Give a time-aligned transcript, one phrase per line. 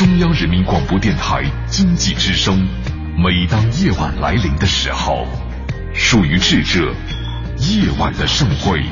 [0.00, 2.66] 中央人民广播电台经济之声。
[3.18, 5.26] 每当夜晚来临的时候，
[5.92, 6.90] 属于智者
[7.58, 8.82] 夜晚的盛会。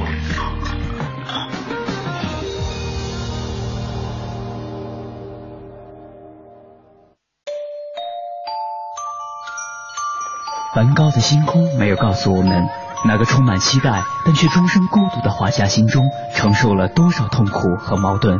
[10.74, 12.68] 梵高的星空没有告诉我们，
[13.06, 16.04] 那个充满期待但却终生孤独的画家心中
[16.34, 18.38] 承受了多少痛苦和矛盾。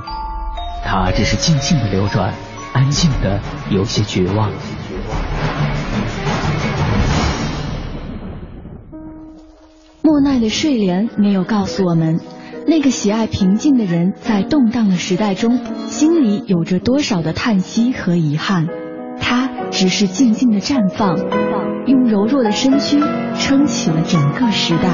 [0.85, 2.32] 他只是静静的流转，
[2.79, 4.53] 安静的有些绝望。
[10.00, 12.21] 莫奈的睡莲没有告诉我们，
[12.69, 18.69] 那个喜爱平静的人在动荡的时代中，心里有着多少的叹息和遗憾。
[19.21, 21.17] 他只是静静的绽放，
[21.85, 23.00] 用柔弱的身躯
[23.35, 24.89] 撑起了整个时代。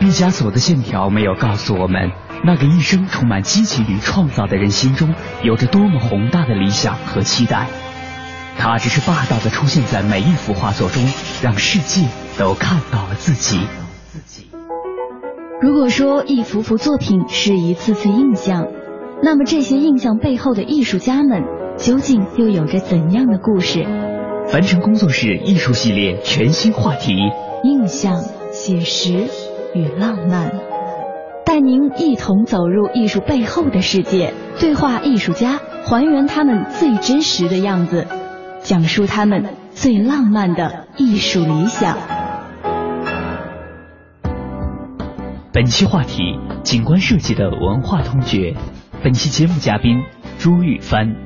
[0.00, 2.10] 毕加索的线条没有告诉我们，
[2.42, 7.66] 那个一生充满激情与创造的人心中有着多么宏大的理想和期待。
[8.58, 11.02] 他只是霸道的出现在每一幅画作中，
[11.42, 12.06] 让世界
[12.38, 13.60] 都看到了自己。
[15.62, 18.66] 如果说一幅幅作品是一次次印象，
[19.22, 21.42] 那么这些印象背后的艺术家们
[21.76, 23.84] 究竟又有着怎样的故事？
[24.48, 27.14] 凡尘工作室艺术系列全新话题：
[27.62, 29.28] 印象、写实
[29.74, 30.50] 与浪漫，
[31.44, 38.06] 带您一同走入艺术背后的世界，对话艺术家，还原他们最真实的样子，
[38.62, 41.96] 讲述他们最浪漫的艺术理想。
[45.52, 48.54] 本期话题：景观设计的文化通觉。
[49.02, 50.02] 本期节目嘉宾
[50.38, 51.16] 朱玉帆。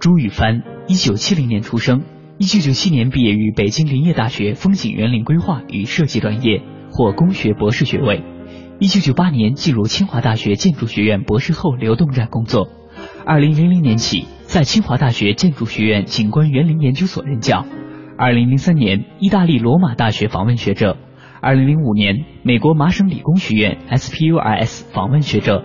[0.00, 2.02] 朱玉帆，一九七零年出生，
[2.36, 8.24] 一九九七年毕业于北京林业大学风景园林规划与设计专业，获工学博士学位。
[8.80, 12.68] 一九九八年进入清华大学建筑学院博士后流动站工作。
[13.24, 17.64] 二零零零年起在清华大学建筑学院景观园林研究所任教。
[18.18, 20.96] 二零零三年，意大利罗马大学访问学者。
[21.40, 25.64] 二零零五年，美国麻省理工学院 SPUIS 访问学者，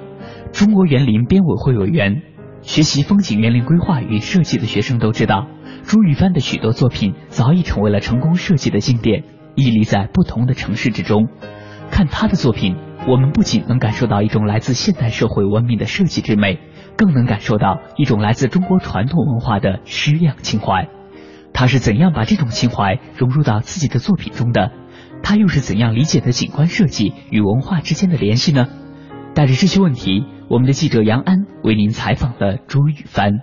[0.53, 2.22] 中国园林编委会委员。
[2.69, 5.47] 学习风景园林规划与设计的学生都知道，
[5.88, 9.24] 朱玉帆的许多作品早已成为了成功设计的经典，
[9.56, 11.29] 屹立在不同的城市之中。
[11.90, 12.75] 看他的作品，
[13.08, 16.59] 我们不仅能感受到一种来自现代社会文明的设计之美，
[16.96, 20.90] 更能感受到一种来自中国传统文化的诗样情怀。
[21.52, 24.72] 他是怎样把这种情怀融入到自己的作品中的？
[25.24, 28.68] 他又是怎样理解的景观设计与文化之间的联系呢？
[29.34, 33.40] 带着这些问题，我们的记者杨安为您采访了朱雨帆。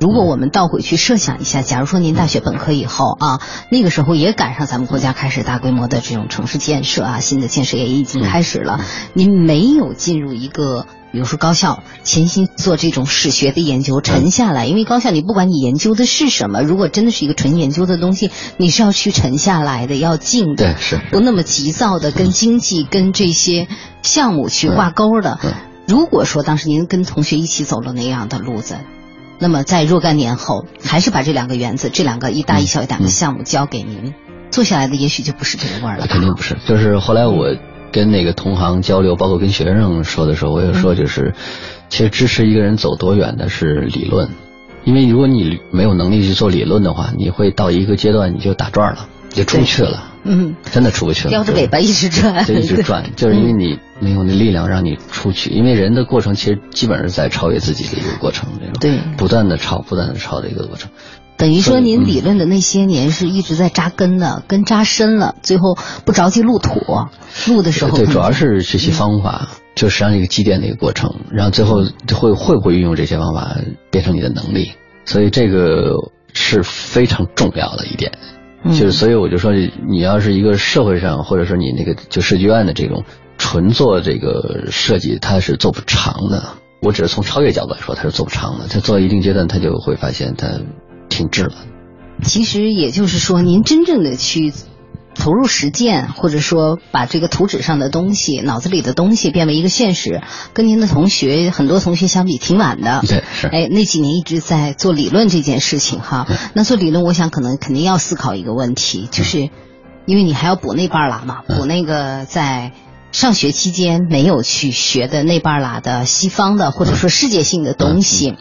[0.00, 3.40] 如果我们倒回去设想一下，假如说您大学本科以后啊，
[3.70, 8.80] 那个时候也赶上咱们国家开始大规模的这种城市建设啊，新的建设也已经开始了，
[9.14, 10.86] 您没有进入一个。
[11.12, 23.68] 比如说高校潜心做这种史学的研究，沉下来，因为高校你不管你研究的是什么，如果真的是一个纯研究的东西，你是要去沉下来的，要静的，对，是不那么急躁的跟经济跟这些
[24.02, 25.38] 项目去挂钩的。
[25.86, 28.78] 如果说当时您跟同学一起走了那样的路子，
[29.44, 34.14] 那么在若干年后，还是把这两个园子、这两个一大一小两个项目交给您，
[34.50, 36.06] 做下来的也许就不是这个味儿了。
[36.06, 37.54] 肯定不是，就是后来我。
[37.92, 41.32] 跟那个同行交流，包括跟学生说的时候，我也说，就是
[41.88, 44.30] 其实支持一个人走多远的是理论，
[44.82, 60.90] 因为如果你没有能力去做理论的话，你会到一个阶段你就打转了，就出不去了，嗯，真的出不去了，叼着尾巴一直转，就一直转， 就是因为你没有那力量让你出去，因为人的过程其实基本上是在超越自己的一个过程，这种对，不断的超，不断的超的一个过程。
[61.36, 66.80] 等于说，您理论的那些年是一直在扎根的，根扎深了，最后不着急入土，
[67.46, 67.96] 入的时候。
[67.96, 71.84] 对，主要是学习方法，就实际上一个积淀的一个过程，然后最后
[72.14, 73.56] 会会不会运用这些方法
[73.90, 74.74] 变成你的能力，
[75.06, 75.96] 所以这个
[76.32, 78.12] 是非常重要的一点，
[78.70, 79.52] 就是所以我就说，
[79.88, 83.04] 你要是一个社会上或者说你那个就设计院的这种
[83.38, 86.44] 纯做这个设计，它是做不长的。
[86.80, 88.66] 我只是从超越角度来说，它是做不长的。
[88.68, 90.48] 它做到一定阶段，它就会发现它。
[91.10, 91.52] 停滞了。
[92.24, 94.52] 其实也就是说，您真正的去
[95.14, 100.22] 投入实践，或者说把这个图纸上的东西、脑子里的东西变为一个现实，
[100.52, 103.02] 跟您的同学很多同学相比挺晚的。
[103.06, 103.46] 对，是。
[103.46, 106.26] 哎，那几年一直在做理论这件事情哈。
[106.54, 109.50] 那做理论，我想可能肯定要思考一个问题，就是
[110.06, 112.72] 因为你还要补那半拉嘛，补那个在
[113.12, 118.34] 上学期间没有去学的那半拉的西方的或者说世界性的东西。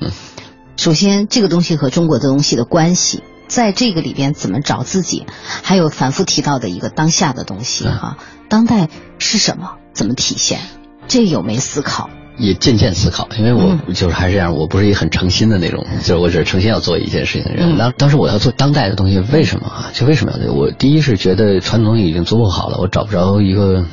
[0.76, 3.22] 首先，这个东西和中国的东西的关系
[3.54, 5.28] 在这个里边怎么找自己，
[5.62, 8.18] 还有反复提到的一个当下的东西哈，
[8.50, 8.90] 当代
[9.20, 10.60] 是什么，怎么体现，
[11.08, 12.10] 这有没思考？
[12.36, 17.78] 也渐渐思考，因为我就是还是这样，我不是一个很诚心的那种，就是我只是诚心要做一件事情的人。
[17.78, 19.92] 当当时我要做当代的东西，为什么啊？
[19.94, 20.52] 就为什么要做？
[20.52, 23.86] 我第一是觉得传统已经足够好了，我找不着一个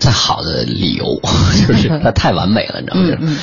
[0.00, 1.20] 再好的理由，
[1.68, 3.36] 就是 它太完美了，你知道吗？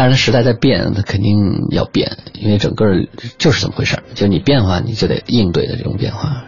[0.00, 0.02] 嗯。
[0.02, 2.86] 但是时代在变，它肯定要变，因为整个
[3.36, 6.44] 就是这么回事儿，就你变化，你就得应对的这种变化。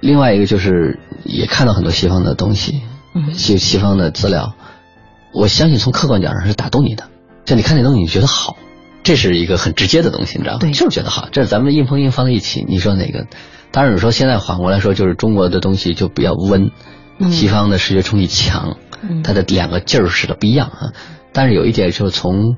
[0.00, 2.80] 另外一个就是也看到很多西方的东西，
[3.34, 4.54] 西西方的资料。
[5.34, 7.04] 我相信从客观角上是打动你的，
[7.44, 8.56] 就你看那东西你觉得好，
[9.02, 10.60] 这是一个很直接的东西，你知道吗？
[10.60, 11.28] 对，就是觉得好。
[11.30, 13.26] 这是咱们硬碰硬放在一起，你说哪个？
[13.70, 16.70] 当然你说现在反过来说，就是中国的东西就比较温，
[17.30, 18.78] 西方的视觉冲击强，
[19.22, 20.92] 它的两个劲儿使的不一样啊。
[21.32, 22.56] 但是有一点就是从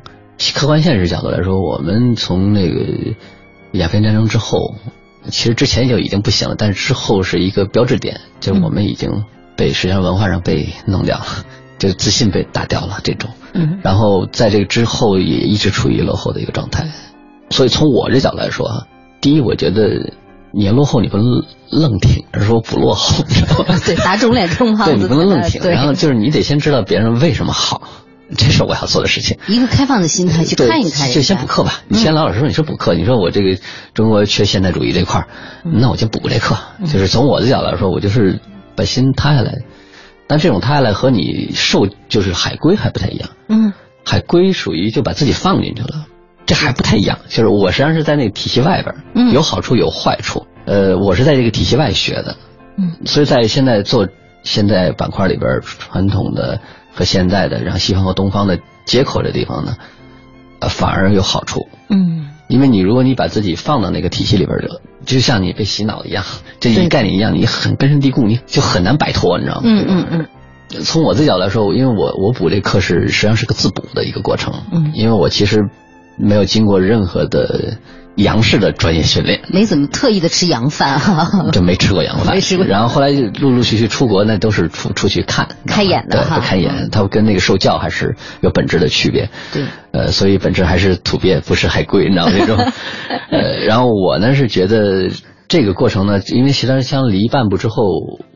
[0.54, 3.14] 客观现实角度来说，我们从那个
[3.72, 4.74] 鸦片战争之后，
[5.28, 9.24] 其实之前就已经不行了，但是之后是一个标志点，就是我们已经
[9.56, 11.24] 被实际上文化上被弄掉了。
[11.78, 16.86] 就自信被打掉了，这种，嗯，然后在这个之后也一直处于落后的一个状态，
[17.50, 18.86] 所以从我这角度来说啊，
[19.20, 20.12] 第一，我觉得
[20.52, 23.80] 你要落后，你不能愣挺，而是说不落后，知道吗？
[23.84, 27.82] 对，打肿脸充胖子，对你不能愣挺，然后就是你得先知道别人为什么好，
[28.36, 29.38] 这是我要做的事情。
[29.48, 31.82] 一个开放的心态去看一看，就先补课吧。
[31.88, 33.58] 你先老老实实，你说补课，你说我这个
[33.94, 35.28] 中国缺现代主义这块儿，
[35.64, 36.56] 那我就补这课。
[36.86, 38.40] 就是从我的角度来说，我就是
[38.76, 39.58] 把心塌下来。
[40.28, 43.30] 但这种塌下来和你受就是海归还不太一样。
[43.48, 43.72] 嗯，
[44.04, 46.06] 海归属于就把自己放进去了，
[46.46, 47.18] 这还不太一样。
[47.28, 50.46] 就是我实际上是在那个体系外边，嗯，有好处有坏处。
[50.64, 52.36] 呃，我是在这个体系外学的，
[52.78, 54.08] 嗯，所以在现在做
[54.42, 56.60] 现在板块里边传统的
[56.94, 59.76] 和现在的，然后西方和东方的接口的地方呢，
[60.60, 61.68] 呃，反而有好处。
[61.88, 66.24] 嗯，因为你如果你把自己放到那个体系里边就就像你被洗脑一样，
[66.60, 69.62] 这一概念一样，你很根深蒂固，你就很难摆脱，你知道吗？
[69.64, 70.26] 嗯嗯嗯。
[70.84, 75.68] 从我自己角度来说，因为我我补这课是实际上是个自补的一个过程，嗯，因为我其实
[76.16, 77.78] 没有经过任何的。
[78.16, 82.66] 洋式的专业训练，没怎么特意的吃洋饭哈， 就没吃过洋饭，没吃过。
[82.66, 86.90] 然后后来就陆陆续续出国，那都是出出去看 开眼的哈，开眼。
[86.90, 89.30] 他跟那个受教还是有本质的区别。
[89.52, 92.56] 对，呃，所以本质还是土鳖，不是海归，你知道那种。
[93.30, 95.08] 呃，然后我呢是觉得
[95.48, 97.76] 这个过程呢，因为实际上离半步之后，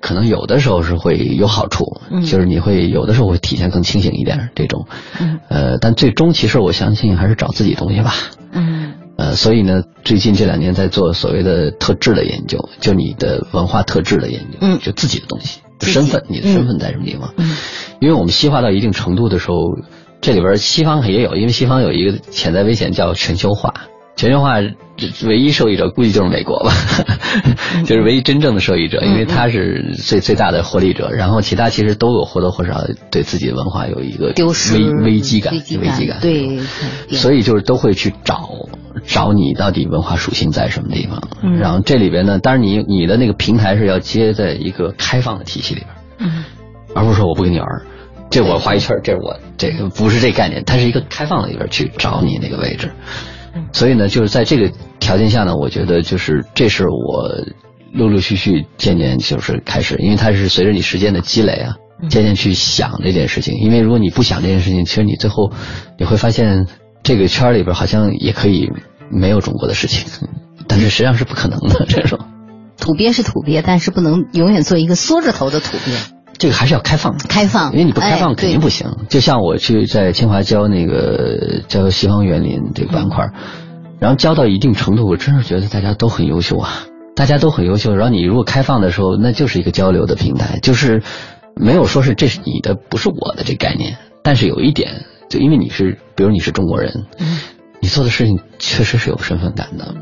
[0.01, 1.85] 可能有的时候是会有好处，
[2.23, 4.87] 就是你会有的时候会体现更清醒一点这种。
[5.21, 5.41] 嗯。
[5.51, 8.15] 呃，但最终其实我相信还是找自己东西吧。
[8.53, 8.95] 嗯。
[9.17, 17.33] 呃，所以呢，最近这两年在做所谓的特质的研究，就你的文化特质的研究，嗯，就自己的东西，身份，你的身份在什么地方？
[17.37, 17.57] 嗯，
[18.01, 19.57] 因为我们西化到一定程度的时候，
[20.21, 23.73] 这里边西方也有，因为西方有一个潜在危险叫全球化。
[24.17, 24.55] 全球化
[25.27, 26.73] 唯一受益者估计就是美国吧，
[27.85, 31.11] 就是唯一真正的受益者，因为他是最最大的获利者。
[31.11, 36.19] 然后其他其实都有或多或少对自己的文化有一个丢失危危机感，危机感。
[36.23, 36.59] 对，
[37.11, 38.49] 所以就是都会去找
[39.05, 41.29] 找你到底文化属性在什么地方。
[41.59, 46.45] 然后这里边呢，当然你你的那个平台是要接在一个开放的体系里边，嗯，
[46.95, 47.67] 而不是说我不跟你玩，
[48.31, 52.91] 这我画一圈，这是我这个不是这概念，它是一个开放的里边去找你那个位置。
[53.73, 54.71] 所以呢，就是在这个
[55.01, 57.31] 条件下呢，我觉得就是这是我
[57.93, 61.77] 陆陆续续渐渐就是开始，因为它是随着你时间的积累啊，
[62.11, 63.55] 渐渐去想这件事情。
[63.59, 65.51] 因为如果你不想这件事情，其实你最后
[65.99, 66.67] 你会发现
[67.07, 68.73] 这个圈里边好像也可以
[69.13, 70.29] 没有中国的事情，
[70.67, 72.19] 但是实际上是不可能的这种。
[72.77, 75.97] 土鳖是土鳖，但是不能永远做一个缩着头的土鳖。
[76.37, 79.07] 这个还是要开放，开放，因为你不开放肯定不行。
[79.09, 83.31] 就像我去在清华教那个教西方园林这个板块，
[84.01, 87.95] 然后教到一定程度，我真是觉得大家都很优秀啊，大家都很优秀。
[87.95, 91.05] 然后你如果开放的时候，那就是一个交流的平台，就是
[91.55, 93.97] 没有说是这是你的，不是我的这概念。
[94.25, 97.07] 但是有一点，就因为你是，比如你是中国人，
[97.81, 99.95] 你做的事情确实是有身份感的。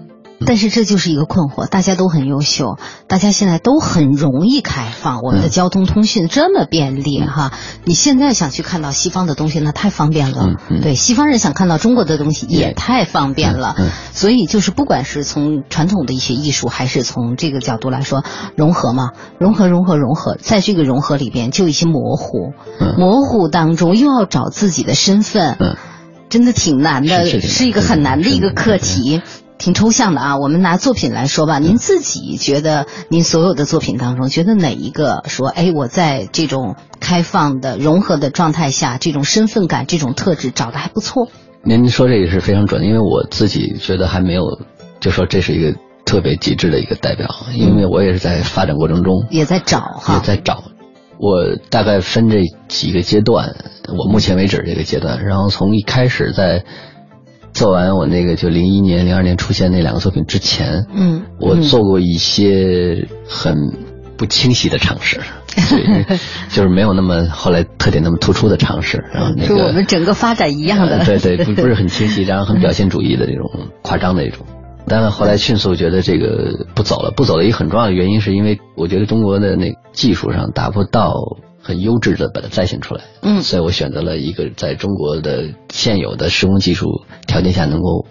[0.46, 7.52] 但是这就是一个困惑，大家都很优秀，大家现在都很容易开放，我们的交通通讯这么便利哈。
[7.84, 10.56] 你现在想去看到西方的东西，那太方便了。
[10.82, 13.74] 对，西方人想看到中国的东西也太方便了。
[14.12, 18.24] 所以就是不管是从传统的一些艺术，还是从这个角度来说，
[18.56, 22.52] 融合嘛，融合融合融合，在这个融合里边就一些模糊，
[22.98, 25.56] 模糊当中又要找自己的身份，
[26.28, 29.22] 真的挺难的，是一个很难的一个课题。
[29.58, 31.58] 挺抽象的啊，我们拿作品来说吧。
[31.58, 41.28] 您自己觉得，您所有的作品当中，觉得哪一个说，哎，我在这种开放的、融合的状态下，这种身份感、这种特质找的还不错？
[41.62, 44.42] 您说这个是非常准，因为我自己觉得还没有，
[45.00, 50.64] 就说这是一个特别极致的一个代表，因为我也是在发展过程中也在找哈，也在找。
[51.16, 53.54] 我大概分这几个阶段，
[53.96, 56.64] 我目前为止这个阶段，然后从一开始在
[57.54, 63.54] 做完我那个就零一年、零二年出现那两个作品之前，嗯，我做过一些很
[64.16, 65.84] 不清晰的尝试，所以
[66.50, 74.44] 就是没有那么后来特点那么突出的尝试，然后那个是我们整个发展一样的，对对，不不是很清晰，然后很表现主义的这种夸张的一种。
[74.86, 81.14] 但是后来迅速觉得这个不走了，不走了一个很重要的原因是因为我觉得中国的那技术上达不到
[81.64, 86.86] 很优质的把它再现出来，嗯所以我选择了一个在中国的现有的施工技术
[87.26, 88.06] 条件下能够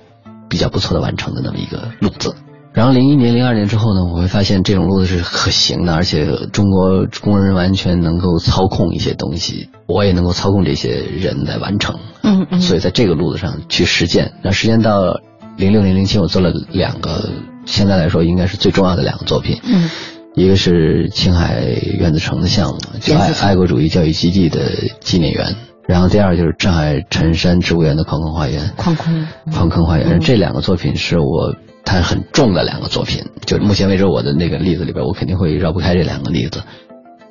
[0.50, 2.36] 比较不错的完成的那么一个路子。
[2.74, 12.00] 然后零一年、零二年之后呢，我会发现这种路子是可行的，而且中国工人完全能够操控一些东西，我也能够操控这些人来完成。
[12.24, 14.34] 嗯嗯，所以在这个路子上去实践。
[14.44, 15.20] 那实践到
[15.56, 17.30] 零六年、零七，我做了两个，
[17.68, 19.60] 现在来说应该是最重要的两个作品。
[19.64, 19.88] 嗯，
[20.36, 21.64] 一个是青海
[22.00, 24.60] 原子城的项目，就爱爱国主义教育基地的
[25.00, 25.56] 纪念园。
[25.88, 28.72] 然后第二就是镇海辰山植物园的矿坑花园。
[28.78, 36.64] 矿坑，矿坑花园、嗯这两个作品是我它很重的两个作品，就是目前为止我的那个例子里边，我肯定会绕不开这两个例子。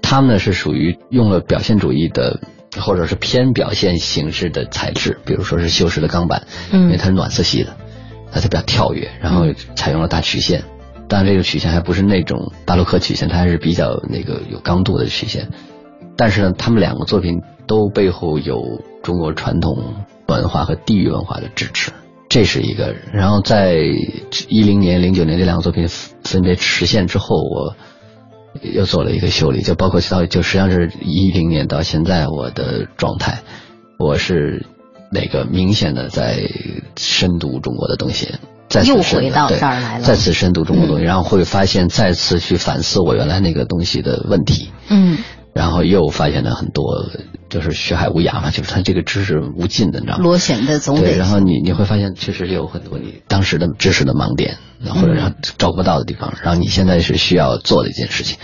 [0.02, 2.40] 他们呢是属于用了表现主义的，
[2.78, 7.75] 或者是偏表现形式的材质，比如说是锈蚀的钢板，因为嗯它是暖色系的，
[8.30, 10.64] 它它比较跳跃，然后采用了大曲线，
[11.12, 15.50] 当然这个曲线还不是那种巴洛克曲线，它还是比较那个有刚度的曲线。
[16.16, 21.92] 但是呢，他们两个作品都背后有中国传统文化和地域文化的支持，
[22.31, 22.95] 这是一个。
[23.12, 23.76] 然后在
[24.49, 27.76] 一零年、零九年这两个作品分别实现之后，我
[28.62, 33.42] 又做了一个修理，就包括到就实际上是一零年到现在我的状态，
[33.99, 34.64] 我是
[35.11, 36.40] 那个明显的在
[36.97, 38.28] 深读中国的东西。
[38.73, 45.19] 再次又回到这儿来了再次深读中国东西，然后会发现再次去反思我原来那个东西的问题，嗯
[45.55, 47.11] 然后又发现了很多，
[47.50, 50.25] 就是学海无涯嘛，就是它这个知识无尽的，你知道吗？
[50.25, 54.57] 螺旋的总对，得然后你你会发现，确实有很多你当时的知识的盲点，
[54.95, 58.38] 或者让照顾不到的地方，然后你现在是需要做的一件事情。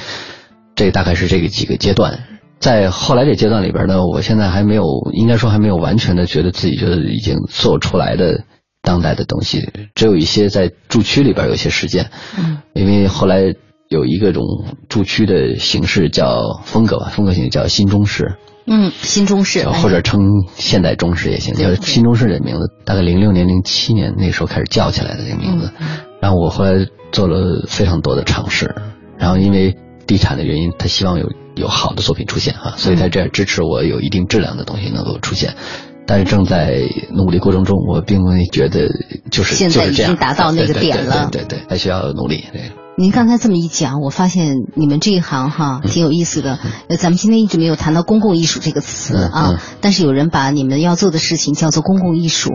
[0.76, 2.24] 这大概是这个几个阶段，
[2.60, 8.44] 在后来这阶段里边呢，我现在还没有，应该说还没有完全的觉得自己觉得已经做出来的
[8.82, 13.54] 当代的东西，只有一些在驻区里边有一些实践，嗯因为后来
[13.88, 14.44] 有一个种
[14.88, 20.20] 驻区的形式叫风格吧，风格型叫新中式，嗯，新中式或者称
[20.54, 25.72] 现代中式也行，叫新中式这名字，大概零六年、零七年那时候开始叫起来的这个名字。
[26.20, 28.74] 然后我后来做了非常多的尝试，
[29.18, 35.54] 然后因为地产的原因，他希望有有好的作品出现哈，所以他这样支持我有一定质量的东西能够出现。
[36.08, 36.80] 但是正在
[37.12, 38.88] 努力过程中，我并没觉得
[39.30, 42.46] 就是现在已经达到那个点了对对还需要努力。
[42.50, 42.72] 对。
[42.96, 46.58] 您刚才这么一讲，我发现你们这一行哈挺有意思的。
[46.88, 52.50] 呃，咱们今天一直没有谈到公共艺术这个词嗯啊嗯，但是有人把你们要做的事情叫做公共艺术。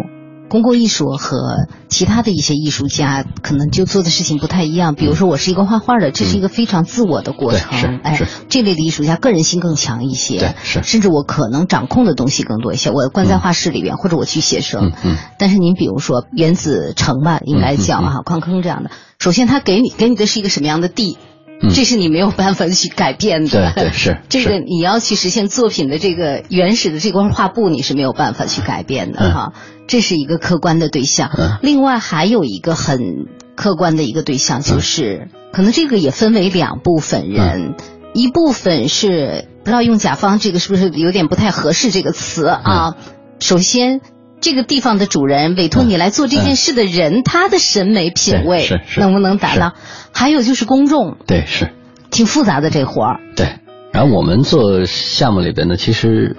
[0.50, 4.93] 公共艺术和其他的一些艺术家可能就做的事情不太一样。
[4.93, 7.77] 比如说，我是一个画画的，这是一个非常自我的过对程。
[7.77, 12.91] 是哎，这类的艺术家个人性更强一些，对是甚至我可能掌控的东西更多一些。
[12.91, 14.88] 我关在画室里边，或者我去写生。
[14.88, 21.17] 嗯嗯但是您比如说原子城吧，应该叫啊，矿坑这样的，首先他给你给你的是一个什么样的地？
[21.19, 23.71] 嗯这是你没有办法去改变的。
[23.73, 29.53] 对对是 这个你要去实现作品的这个原始的这块画布，你是没有办法去改变的嗯哈。
[29.93, 31.29] 这是一个客观的对象。
[31.38, 37.75] 嗯另外还有一个很客观的一个对象，就是、可能这个也分为两部分人，
[38.15, 42.95] 一部分是不知道用甲方这个是不是有点不太合适这个词啊？
[43.39, 44.01] 首先。
[44.41, 49.71] 这个地方的主人委托你来做这件事的人，他的审美品味对是是能不能达到？
[50.13, 51.69] 还有就是公众，对是。
[52.12, 53.19] 挺复杂的这活儿。
[53.38, 53.47] 对，
[53.93, 56.35] 然后我们做项目里边呢，其实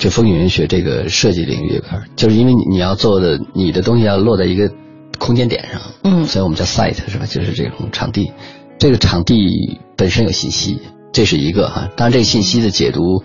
[0.00, 4.72] 就风景文学这个设计领域里边，就是因为你你要做的你的东西要落在一个
[5.18, 7.26] 空间点上，嗯所以我们叫 site 是吧？
[7.26, 8.32] 就是这种场地，
[8.78, 10.80] 这个场地本身有信息，
[11.12, 11.90] 这是一个哈。
[11.96, 13.22] 当然，这个信息的解读，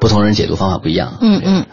[0.00, 1.18] 不同人解读方法不一样。
[1.20, 1.66] 嗯嗯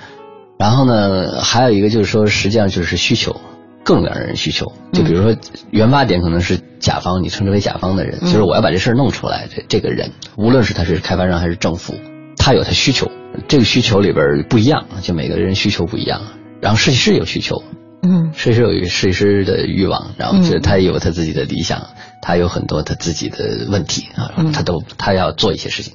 [0.58, 3.40] 然后呢，还有一个就是说，实际上就是需求，
[3.84, 4.74] 各种各样的人需求。
[4.92, 5.36] 就比如说，
[5.72, 11.96] 原发点可能是甲方，你称之为甲方的人，就是我要把这事儿弄出来，这这个人，无论是他是开发商还是政府，
[12.38, 13.10] 他有他需求，
[13.48, 16.22] 这个需求里边不一样，就每个人需求不一样。
[16.62, 17.64] 然后设计师有需求，
[18.02, 21.88] 嗯设计师有设计师的欲望，然后就是他也有他自己的理想，
[22.22, 25.94] 他有很多他自己的问题啊，他都他要做一些事情，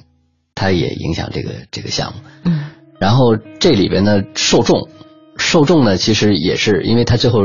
[0.55, 2.19] 他也影响这个这个项目。
[2.43, 2.65] 嗯
[2.99, 4.89] 然后这里边呢，受众，
[5.37, 7.41] 受众呢，其实也是因为他最后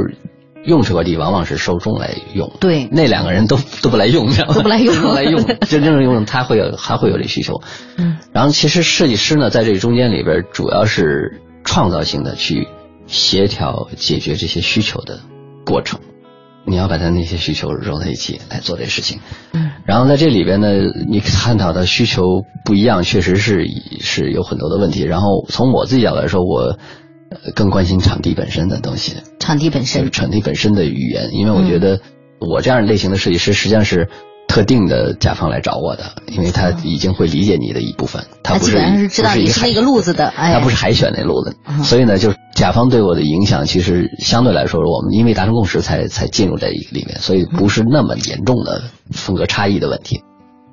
[0.65, 7.61] 用这块地往往是受众来用，对，那两个人都都不来用，都不来用， 不来用， 真正用他会有还会有这需求。
[7.97, 12.69] 嗯，然后其实设计师呢，在这中间里边，主要是创造性的去
[13.07, 15.21] 协调解决这些需求的
[15.67, 15.99] 过程。
[16.65, 19.19] 你要把他那些需求揉在一起来做这事情。
[19.53, 20.69] 嗯，然后在这里边呢，
[21.09, 22.23] 你探讨的需求
[22.65, 23.67] 不一样，确实是
[23.99, 25.03] 是有很多的问题。
[25.03, 26.79] 然后从我自己角度来说，我。
[27.55, 32.01] 更关心场地本身的东西，场地本身，场地本身的语言，因为我觉得
[32.41, 34.09] 我这样类型的设计师实际上是
[34.49, 50.23] 特定的甲方来找我的，因为他已经会理解你的一部分，他不是是知道你是那个路子的，他不是海选那路子，所以呢，就是甲方对我的影响其实相对来说，我们因为达成共识才才进入这一个里面，所以不是那么严重的风格差异的问题。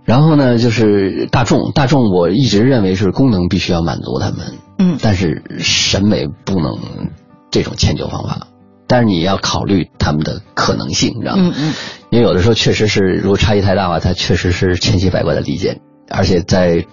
[0.04, 7.12] 然后呢，就是大众，大众我一直认为是功能必须要满足他们，嗯，但是审美不能
[7.52, 8.48] 这种迁就方法，
[8.88, 11.44] 但是你要考虑他们的可能性，你知道吗？
[11.46, 11.74] 嗯嗯，
[12.10, 16.86] 因为有的时候确实是，如果差异太大的话，它确实是千奇百怪的理解，而且在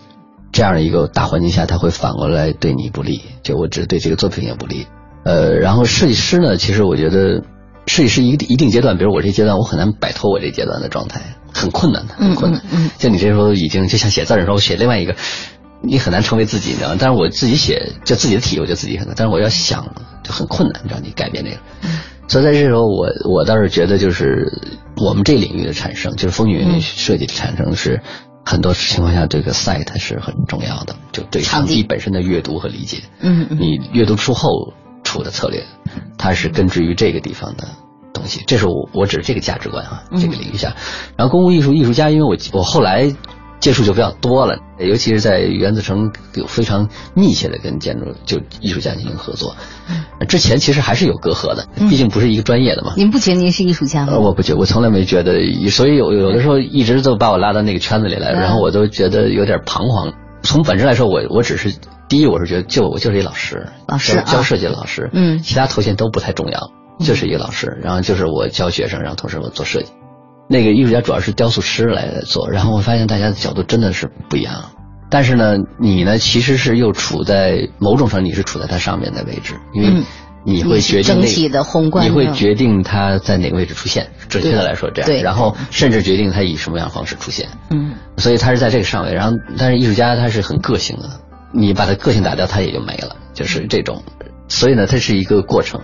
[0.52, 4.86] 这样的一个大环境下，他会反过来对你不利，就我只对这个作品也不利。
[5.24, 7.42] 呃，然后设计师呢，其实我觉得
[7.86, 11.20] 设计师一一定阶段，比如我这阶段，我很难摆脱我这阶段的状态。
[11.52, 12.60] 很困难的，很困难。
[12.70, 15.16] 嗯，像你这时候已经就像写字的时候，写另外一个，
[15.83, 16.97] 你很难成为自己，你知道吗？
[16.99, 19.14] 但是我自己写就自己的体，我觉得自己很难。
[19.16, 21.56] 但是我要想就很困难，你知道，你改变这个。
[22.28, 24.52] 所以在这时候，我我倒是觉得，就是
[24.97, 28.02] 我们这领域的产生，就是风云设计的产生，是
[28.45, 33.02] 很多情况下这个 site 是很重要的，就对场地本身的阅读和理解。
[33.21, 33.59] 嗯嗯。
[33.61, 34.73] 你阅读出后
[35.04, 35.64] 出的策略，
[36.18, 37.68] 它是根植于这个地方的。
[38.12, 40.75] 东西，这是我我指这个价值观啊，这个领域下，
[41.18, 43.14] 然后公共艺术艺术家，因为我我后来
[43.58, 49.56] 接触就比较多了，尤其是在原子城有非常密切的跟建筑就艺术家进行合作，
[50.28, 52.92] 之前其实还是有隔阂的，毕竟不是一个专业的嘛。
[52.96, 54.18] 您不觉得您是艺术家吗？
[54.18, 60.12] 我不觉，我从来没觉得，所以有有的时候一直都把我拉到那个圈子里来，然后我都觉得有点彷徨。
[60.42, 61.75] 从本质来说，我我只是
[62.08, 66.71] 第一，我是觉得就我就是一老师，老师教设计的老师，嗯，其他头衔都不太重要。
[66.99, 69.92] 就是一个老师，然后就是我教学生，然后同时我做设计。
[70.49, 74.71] 那个艺术家主要是雕塑师来做，然后我发现大家的角度真的是不一样。
[75.09, 80.02] 但是呢，你呢其实是又处在某种上，你是处在它上面的位置，因为
[80.45, 84.09] 你会决定整体的宏观，你会决定它在哪个位置出现。
[84.28, 87.49] 准确的来说，这样，然后甚至决定它以什么样方式出现。
[87.71, 89.15] 嗯，所以他是在这个上位。
[89.15, 91.09] 然后，但是艺术家他是很个性的，
[91.52, 94.02] 你把他个性打掉，他也就没了，就是这种。
[94.49, 95.80] 所以呢，它是一个过程。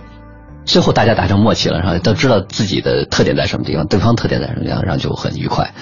[0.65, 5.73] 最后大家达成默契了，然后都知道自己的特点在什么地方，对方特点在什么地方，然后就很愉快。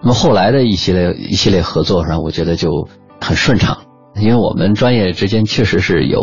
[0.00, 2.88] 那么后来的一系列一系列合作上，我觉得就
[3.20, 3.78] 很顺畅，
[4.16, 6.20] 因为我们专业之间确实是有，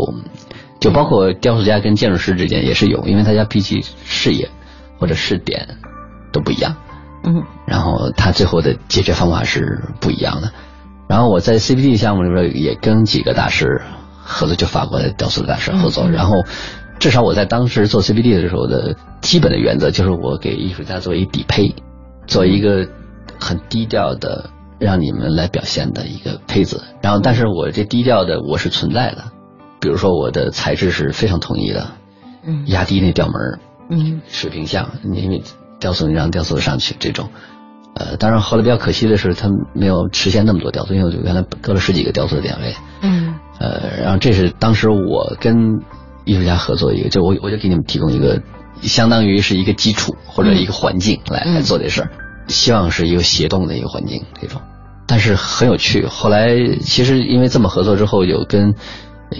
[0.79, 4.49] 就包括雕塑家跟建筑师之间也是有，因为大家毕竟视野
[4.97, 5.77] 或者视点
[6.33, 6.75] 都不一样，
[7.23, 10.51] 嗯，然后他最后的解决方法是不一样的。
[11.07, 13.81] 然后我在 CBD 项目里边也跟几个大师
[14.21, 16.43] 合作，就法国的雕塑大师合作，然后。
[16.99, 21.73] 至少我在当时做 CBD 的时候的基本的原则就是，我给艺术家做一底胚，
[22.27, 22.87] 做一个
[23.39, 26.83] 很低调的让你们来表现的一个胚子。
[27.01, 29.23] 然后，但是我这低调的我是存在的，
[29.79, 31.87] 比如说我的材质是非常统一的，
[32.43, 33.59] 嗯，压低那吊门，
[33.89, 35.41] 嗯，水平向，因为
[35.79, 37.29] 雕塑你让雕塑上去这种，
[37.95, 45.81] 呃，当然后来比较可惜的是，他没有实现那么多雕塑，因为我原来搁了十几个雕塑的点位，嗯，呃，然后这是当时我跟。
[46.29, 48.39] 艺术家合作一个，就我我就给你们提供一个，
[48.83, 52.11] 相当于是一个基础或者一个环境来来做这事儿，
[52.47, 54.61] 希望是一个协动的一个环境这种，
[55.07, 56.05] 但是很有趣。
[56.05, 58.75] 后来其实因为这么合作之后，有跟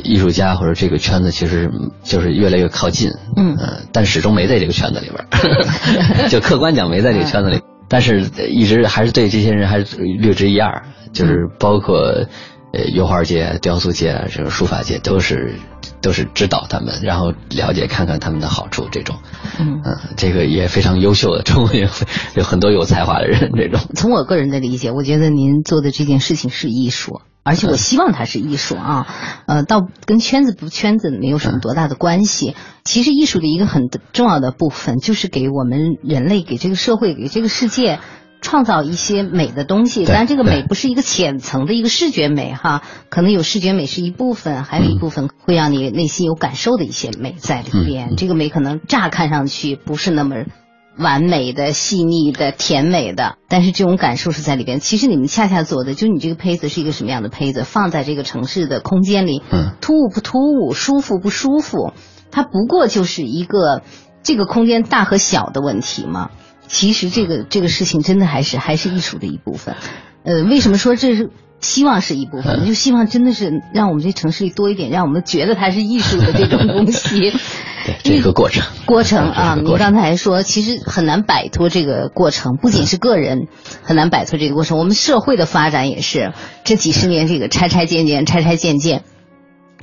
[0.04, 1.70] 艺术家或者这个圈子其实
[2.04, 3.56] 就是越来越靠近，嗯，
[3.94, 5.24] 但始终没在这个圈子里边，
[6.28, 10.82] 就客观讲没在这个圈子里，但是一直还是对这些人还是略知一二，
[11.14, 12.00] 就是包括
[12.74, 15.54] 呃油画界、雕塑界、这个书法界都是。
[16.02, 19.18] 都是指导他们，然后了解看看他们的好处，这种，
[19.60, 19.82] 嗯，
[20.18, 21.90] 这个也非常优秀的，中国也
[22.36, 23.80] 有很多有才华的人，这种。
[23.96, 29.08] 从我个人的理解，我觉得您做的这件事情是艺术，而且我希望它是艺术啊，
[29.48, 32.56] 呃，倒跟圈子不圈子没有什么多大的关系。
[32.84, 38.00] 其实艺术的一个很重要的部分，就是给我们人类、给这个社会、给这个世界。
[38.42, 48.16] 创造一些美的东西，但这个美不是一个浅层的一个视觉美哈，可能有视觉美是一部分，还有一部分会让你内心有感受的一些美在里边。
[48.16, 50.46] 这个美可能乍看上去不是那么
[50.98, 54.80] 完美的、细腻的、甜美的，但是这种感受是在里边。
[54.80, 59.42] 其实你们恰恰做的，就你这个胚子是一个什么样的胚子，放在这个城市的空间里，
[59.82, 61.94] 突兀不突兀，舒服不舒服，
[62.32, 63.82] 它不过就是一个。
[64.22, 66.30] 这个空间大和小的问题吗？
[66.70, 69.76] 其实这个这个事情真的还是还是艺术的一部分。
[70.24, 71.30] 呃，为什么说这是
[71.60, 72.66] 希望是一部分？
[72.66, 77.34] 就希望真的是让我们这城市里多一点，让我们觉得它是艺术的这种东西。
[77.86, 78.64] 对，这个过程。
[78.86, 83.48] 过程啊，您刚才说，其实很难摆脱这个过程，不仅是个人
[83.82, 86.34] 很难摆脱这个过程，我们社会的发展也是
[86.66, 89.04] 这几十年这个拆拆建建，拆拆建建，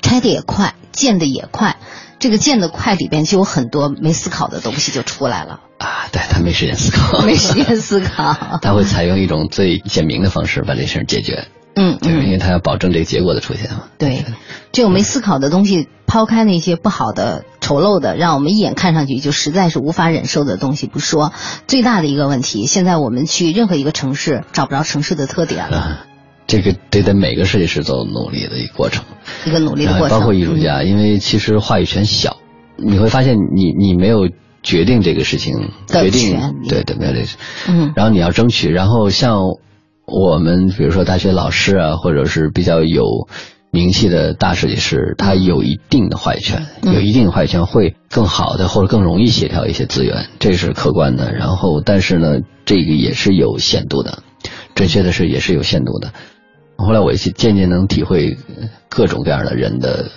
[0.03, 1.77] 拆的也快，建的也快。
[2.19, 6.09] 这个建的快里边就有很多没思考的东西就出来了啊！
[6.13, 11.49] 对他没时间思考， 没时间思考， 他会采用一种最简明的方式把这事儿解决。
[11.75, 13.85] 嗯，对，因为他要保证这个结果的出现嘛。
[13.99, 14.25] 对，
[14.73, 21.35] 这种没思考的东西，抛开那些不好的、丑陋的，让我们一眼看上去就实在是无法忍受的东西不说，
[21.67, 26.07] 最大的一个问题，现在我们去任何一个城市找不着城市的特点了。
[26.47, 29.05] 这个得得每个设计师都努力的一个过程，
[29.47, 32.37] 一个努力的过程，包括艺术家，因为其实话语权小，
[32.77, 34.29] 你会发现你你没有
[34.63, 37.27] 决定这个事情，决定对对没有这个，
[37.69, 39.41] 嗯，然后你要争取，然后像
[40.07, 43.29] 我们比如说大学老师啊，或者是比较有
[43.73, 51.35] 名气的大设计师，他有一定的话语权，有一定的话语权会更好的或者更容易协调一些资源，这是客观的。
[51.35, 54.23] 然后但是呢，这个也是有限度的，
[54.75, 56.13] 准确的是也是有限度的。
[56.77, 58.37] 后来我渐渐能体会
[58.89, 60.11] 各种各样的人的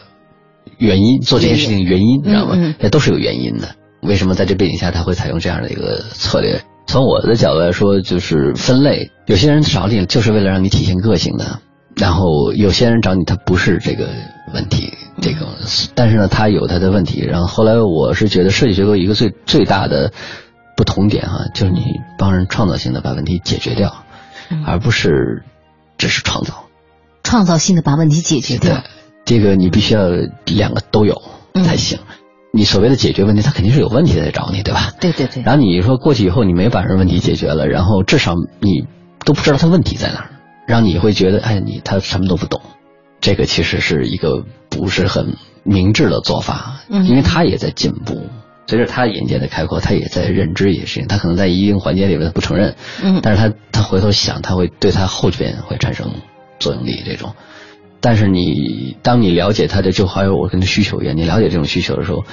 [0.78, 2.76] 原因，做这件事情原因，你知道吗？
[2.80, 3.70] 也都是有原因的。
[4.02, 6.62] 为什么在这背景下他会采用这样的一个策略？
[6.88, 9.12] 从我的角度来说，就是分类。
[9.26, 11.60] 有些人找你就是为了让你体现个性的，
[11.96, 14.10] 然后有些人找你他不是这个
[14.54, 15.48] 问题，这个，
[15.96, 17.22] 但是呢，他有他的问题。
[17.22, 20.12] 然后后来我是觉得设计结构一个最最大的
[20.76, 21.84] 不同点哈，就是你
[22.18, 24.04] 帮人创造性的把问题解决掉，
[24.66, 25.44] 而不是。
[26.00, 26.64] 只是创造，
[27.22, 28.84] 创造性的把问题解决掉。
[29.26, 30.08] 这个你必须要
[30.46, 31.22] 两个都有
[31.64, 32.00] 才行。
[32.52, 34.92] 你所谓的解决问题，他肯定是有问题在找你，对吧？
[35.00, 35.44] 对对对。
[35.44, 38.88] 然后你说过去以后你没把人问题解决了，然后至少你
[39.24, 40.30] 都不知道他问题在哪儿，
[40.66, 42.62] 让你会觉得哎你他什么都不懂。
[43.22, 48.30] 这个其实是一个不是很明智的做法，因为他也在进步。
[48.70, 51.08] 随着他眼界的开阔，他也在认知一些事情。
[51.08, 56.12] 他可能在一定环节里面他不承认，嗯，但是他他回头想，他会对他后边会产生
[56.60, 57.02] 作用力。
[57.04, 57.34] 这种，
[58.00, 62.26] 但是你当你了解他的，就好像我跟他需求一样，你了解这种需求的时候，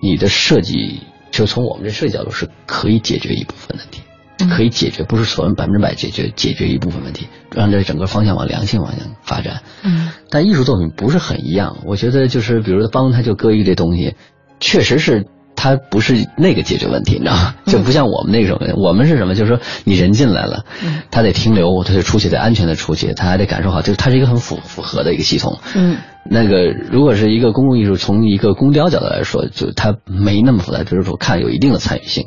[0.00, 4.00] 你的设计就从我们这设计角度是可以解决一部分问题，
[4.48, 9.60] 可以解决，不是所谓百分之百解决，解决一部分问题，让这整个方向往良性方向发展。
[9.82, 14.14] 嗯，但艺术作品不是很一样，我觉得就是比如帮他就割一这东西，
[14.58, 15.26] 确实是。
[15.62, 17.54] 他不是那个解决问题，你知道吗？
[17.66, 19.36] 就不像我们那种，我们是什么？
[19.36, 20.64] 就是说你人进来了，
[21.12, 25.60] 他得停留，他得出去，得安全的出去，他还得感受好，就是它是一个很符符合的一个系统。
[25.76, 25.98] 嗯，
[26.28, 32.26] 那个如果是一个公共艺术，从一个公雕角度来说，就它没那么复杂，就是说看有一定的参与性，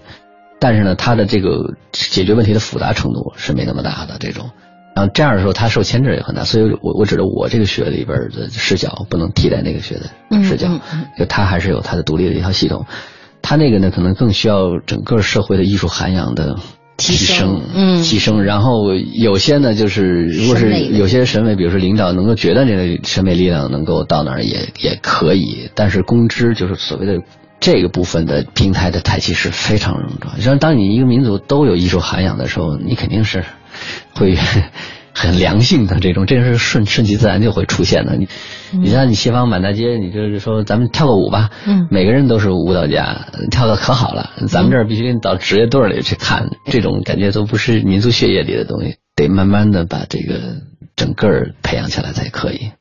[0.61, 4.51] 但是呢，它的这个解决问题的复杂程度是没那么大的这种。
[4.95, 10.69] 然后这样的时候，他受牵制也很大，所以我我指的我这个学里边的视角不能替代那个学的视角，
[11.17, 12.85] 就他还是有他的独立的一套系统。
[13.47, 16.57] 他那个呢，可能更需要整个社会的艺术涵养的
[16.97, 18.43] 提升，嗯，提升。
[18.43, 25.69] 然后有些呢，就是如果是有些审美，比如说领导能够觉得这个审美力量能够到那儿，也也可以。
[25.75, 27.21] 但是公知就是所谓的
[27.59, 30.39] 这个部分的平台的台气是非常重要。
[30.39, 33.43] 像当你一个民族都有艺术涵养的时候，你肯定是
[34.15, 34.35] 会。
[35.15, 38.17] 很良性的这种，这是顺顺其自然就会出现的。
[38.17, 38.27] 你，
[38.73, 44.31] 你像你西方满大街，你就是说咱们跳个舞吧，嗯，每个人都是舞蹈家，跳的可好了。
[44.47, 50.57] 咱们这儿必须到职业队里去看，这种感觉都不是民族血液里的东西，得慢慢的把这个
[50.97, 51.29] 整个
[51.63, 52.71] 培养起来才可以。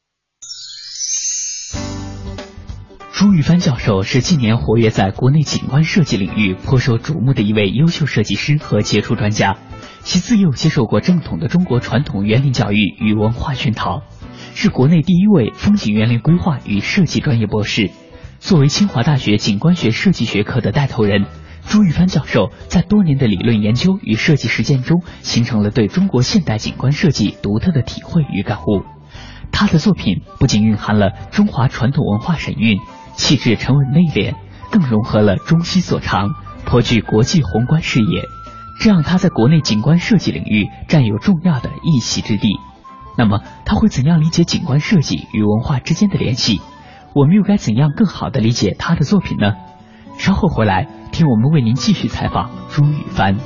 [3.12, 9.56] 朱玉帆教授是近年活跃在国内景观设计领域颇受瞩目的一位优秀设计师和杰出专家。
[10.14, 14.04] 其自幼接受过正统的中国传统园林教育与文化熏陶，
[14.54, 17.90] 是国内第一位风景园林规划与设计专业博士。
[18.38, 21.26] 作为清华大学景观学设计学科的带头人，
[21.66, 28.84] 朱玉帆教授在多年的理论研究与设计实践中，形成了对中国现代景观设计独特的体会与感悟。
[29.50, 32.78] 他的作品不仅蕴含了中华传统文化神韵，
[33.16, 34.36] 气质沉稳内敛，
[34.70, 38.22] 更融合了中西所长，颇具国际宏观视野。
[38.80, 42.58] 这让他在国内景观设计领域占有重要的一席之地。
[43.16, 46.60] 那么，他会怎样理解景观设计与文化之间的联系？
[47.14, 49.52] 我们又该怎样更好的理解他的作品呢？
[50.18, 53.36] 稍后回来听我们为您继续采访朱雨帆。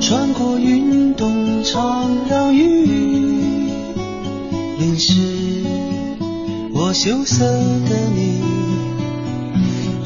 [0.00, 2.86] 穿过云动长让雨
[4.78, 5.64] 淋湿
[6.74, 8.51] 我羞涩的你。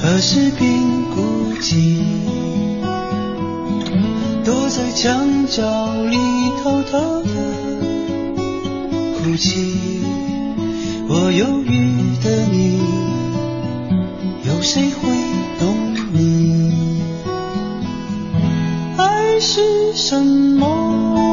[0.09, 0.81] 何时变
[1.16, 1.99] 孤寂？
[4.45, 5.64] 躲在墙角
[6.05, 6.16] 里
[6.62, 7.31] 偷偷的
[9.19, 9.75] 哭泣。
[11.09, 12.79] 我忧郁的你，
[14.45, 15.09] 有谁会
[15.59, 15.77] 懂
[16.12, 16.73] 你？
[18.97, 21.26] 爱是什么？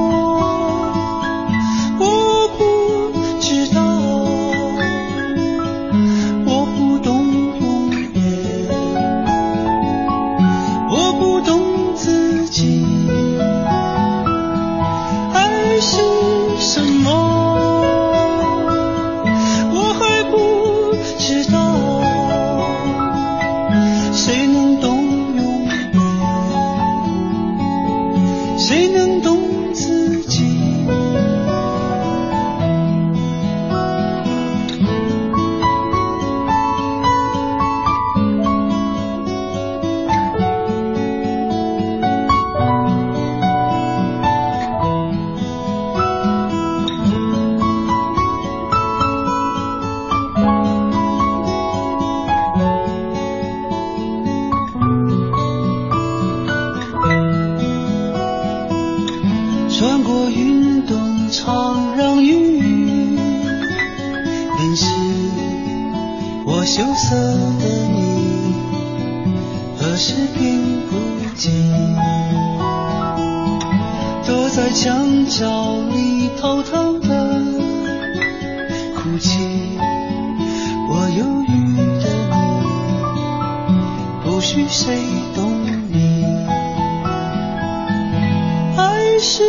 [89.36, 89.41] 是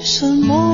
[0.00, 0.65] 什么？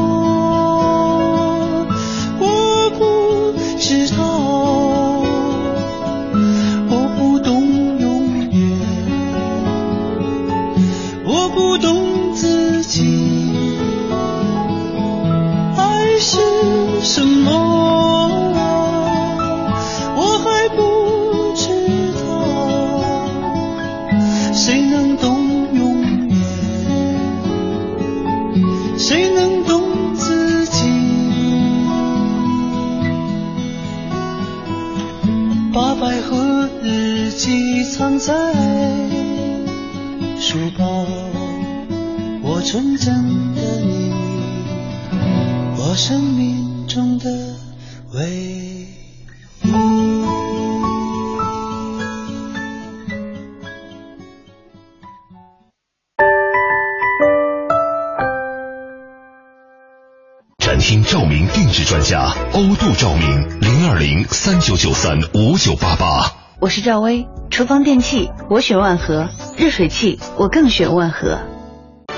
[66.62, 67.26] 我是赵薇。
[67.50, 71.40] 厨房电器我选万和，热水器我更选万和。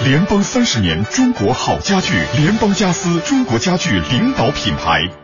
[0.04, 5.23] 联邦三十年，中国好家具，联邦家私，中国家具领导品牌。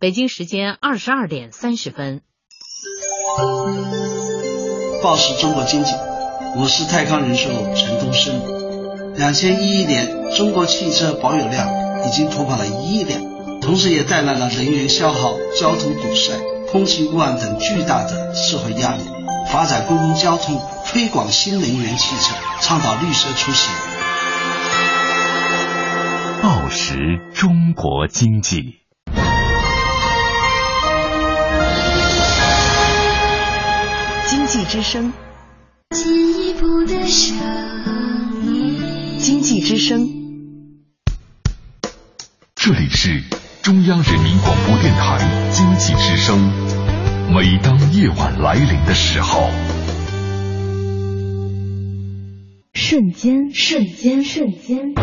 [0.00, 2.22] 北京时间二十二点三十分。
[5.02, 5.90] 报时中国经济，
[6.56, 9.14] 我是泰康人寿陈东升。
[9.16, 11.68] 两千一一年，中国汽车保有量
[12.06, 16.38] 已经突破了一亿辆，同时也带来了人员消耗、交通堵塞、
[16.70, 19.02] 空气污染等巨大的社会压力。
[19.50, 23.74] 发展公共交通，推广新能源汽车，倡导绿色出行。
[26.40, 28.87] 报时中国经济。
[34.48, 35.12] 济之声，
[35.90, 37.36] 进一步的声
[38.46, 40.08] 音经济之声，
[42.54, 43.22] 这里是
[43.60, 46.50] 中央人民广播电台经济之声。
[47.30, 49.50] 每当夜晚来临的时候，
[52.72, 54.94] 瞬间，瞬间，瞬间。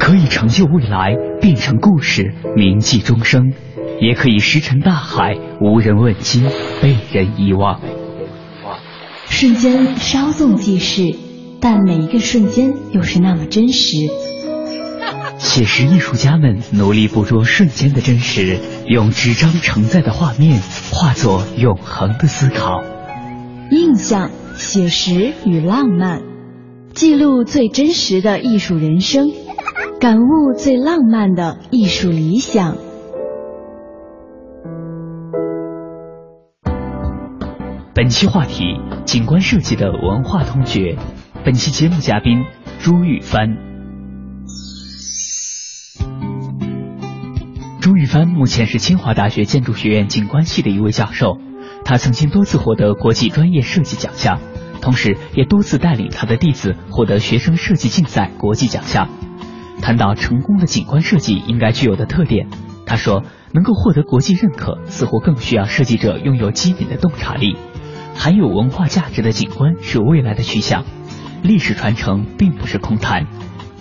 [0.00, 3.52] 可以成就未来，变成故事，铭记终生；
[4.00, 6.50] 也可以石沉大海，无人问津，
[6.82, 7.80] 被人遗忘。
[9.30, 11.14] 瞬间稍纵即逝，
[11.60, 13.96] 但每一个瞬间又是那么真实。
[15.38, 20.60] 写实艺术家们努力捕捉瞬间的真实，用纸张承载的画面
[20.92, 22.82] 化作永恒的思考。
[23.70, 26.20] 印象、写实与浪漫，
[26.92, 29.32] 记录最真实的艺术人生，
[29.98, 32.76] 感悟最浪漫的艺术理想。
[37.92, 40.96] 本期话题：景观设计的文化通诀。
[41.44, 42.44] 本期节目嘉宾
[42.78, 43.56] 朱玉帆。
[47.80, 51.38] 朱玉帆目前是清华大学建筑学院景观系的一位教授，
[51.84, 54.38] 他曾经多次获得国际专业设计奖项，
[54.80, 59.08] 同时也多次带领他的弟子获得学生设计竞赛国际奖项。
[59.82, 62.46] 谈到成功的景观设计应该具有的特点，
[62.86, 67.56] 他说，能够获得国际认可，似乎更需要设计者拥有机敏的洞察力。
[68.14, 70.84] 含有文化价值的景观是未来的趋向，
[71.42, 73.26] 历史传承并不是空谈。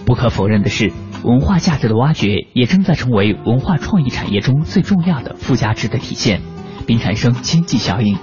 [0.05, 0.91] 不可否认的是。
[1.21, 6.39] 文化价值的挖掘也正在成为文化创意产业中最重要的附加值的体现，
[6.87, 8.17] 并产生经济效应。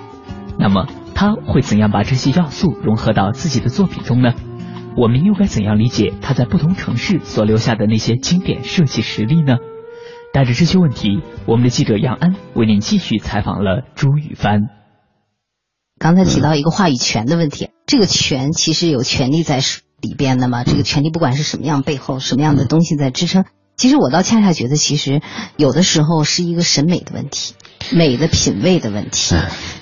[0.58, 4.32] 那么，他会怎样把这些要素融合到自己的作品中呢？
[4.96, 9.58] 我们又该怎样理解他在不同城市所留下的那些经典设计实例呢？
[10.32, 14.70] 带着这些问题，我们的记者杨安为您继续采访了朱雨帆。
[15.98, 19.62] 刚才提到一个话语权的问题，这个权其实有权利在。
[19.98, 23.46] 里边的嘛，这个权利不管是什么样，背后什么样的东西在支撑。
[23.78, 25.22] 其实我倒恰恰觉得，其实
[25.56, 27.54] 有的时候是一个审美的问题，
[27.92, 29.34] 美的品味的问题。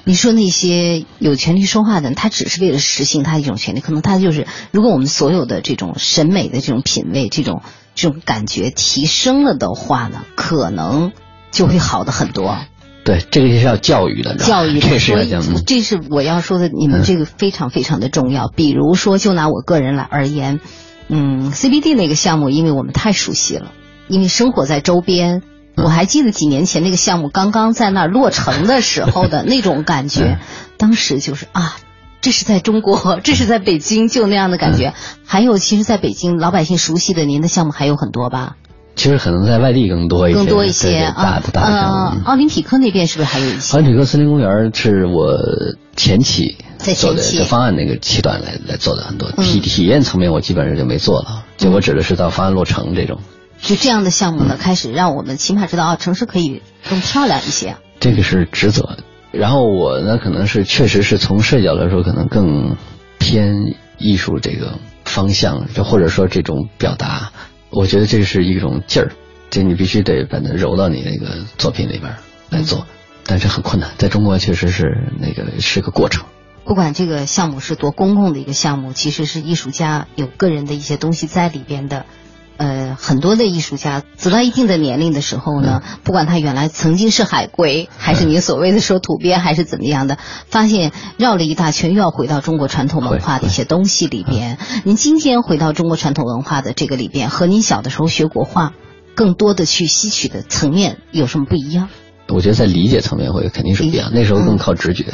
[0.04, 7.60] 你说那些有权利说话的人，他只是为了实行他一种权利，可能他就是，如果我们所有的这种审美的这种品味、这种
[7.96, 11.10] 这种感觉提升了的话呢，可能
[11.50, 12.56] 就会好的很多。
[13.04, 18.48] 对，这个是要教育的，教育的，所以这是我要说的，你们这个非常非常的重要。
[18.48, 20.60] 比如说，就拿我个人来而言，
[21.08, 23.72] 嗯，CBD 那个项目，因为我们太熟悉了，
[24.08, 25.42] 因为生活在周边，
[25.76, 30.38] 我还记得几年前那个项目刚刚在那儿落成的时候的那种感觉，
[30.78, 31.76] 当时就是啊，
[32.22, 34.94] 这是在中国，这是在北京，就那样的感觉。
[35.26, 38.56] 还有，其实在北京老百姓熟悉的您的项目还有很多吧。
[38.96, 41.42] 其实可能在外地更多一些，更多一些啊。
[41.52, 43.76] 呃，奥林匹克那边是不是还有一些？
[43.76, 45.36] 奥林匹克森林公园是我
[45.96, 46.56] 前期
[46.96, 51.44] 做的这方案那个期段来来做的很多体体验层面，我基本上就没做了。
[51.56, 53.20] 就我指的是到方案落成这种。
[53.60, 57.76] 就这样的项目呢，开始让我们起码知道啊，城市可以更漂亮一些。
[57.98, 58.98] 这个是职责。
[59.32, 62.76] 然后我呢，可能是确实是从视角来说，可能更
[63.18, 67.32] 偏艺术这个方向，就或者说这种表达。
[67.74, 69.12] 我觉得这是一种劲儿，
[69.50, 72.14] 这你必须得把它揉到你那个作品里边
[72.50, 72.86] 来做，
[73.26, 76.24] 但是很困难，在中国确实是那个是个过程。
[76.64, 82.06] 不管这个项目是多公共的一个项目，其实是艺术家有个人的一些东西在里边的。
[82.56, 94.58] 呃，很多的艺术家走到一定的年龄的时候呢，不管他原来曾经是海归，还是您所谓的说土鳖，还是怎么样的，发现绕了一大圈，又要回到中国传统文化的一些东西里边。
[94.84, 98.72] 您今天回到中国传统文化的这个里边，和您小的时候学国画，
[99.16, 101.88] 更多的去吸取的层面有什么不一样？
[102.28, 104.12] 我觉得在理解层面会肯定是不一样。
[104.14, 105.06] 那时候更靠直觉，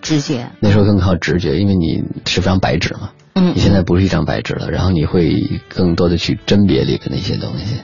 [0.00, 0.50] 直觉。
[0.60, 3.10] 那时候更靠直觉，因为你是张白纸嘛。
[3.34, 7.76] 嗯，你现在不是一张白纸了，然后你会更多的去甄别里边的一些东西，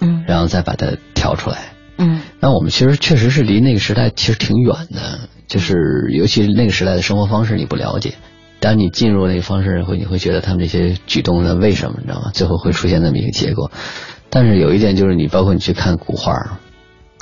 [0.00, 2.20] 嗯，然后再把它挑出来，嗯。
[2.40, 5.74] 那我们其实确实是离那个时代其实挺远的，就是
[6.12, 8.14] 尤其是那个时代的生活方式你不了解，
[8.60, 12.30] 当你进入那个方式会，你会觉得他们这些举动的为什么你知道吗？
[12.32, 13.72] 最后会出现那么一个结果。
[14.30, 16.60] 但是有一点就是，你包括你去看古画，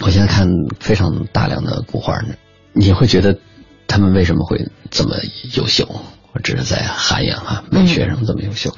[0.03, 0.49] 我现在看
[0.81, 2.20] 非常大量的古画，
[2.72, 3.38] 你会觉得
[3.87, 5.14] 他们为什么会这么
[5.57, 5.88] 优秀？
[6.42, 8.75] 只是在涵养啊，没学生这么优秀，